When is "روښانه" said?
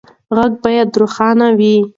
0.99-1.47